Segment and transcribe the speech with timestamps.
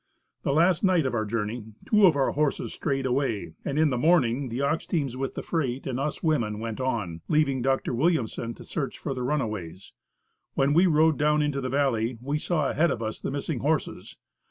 [0.41, 3.99] The last night of our journey, two of our horses strayed away, and in the
[3.99, 7.93] morning the ox teams with the freight, and us women went on, leaving Dr.
[7.93, 9.93] Williamson to search for the runaways.
[10.55, 14.17] When we rode down into the valley, we saw ahead of us, the missing horses.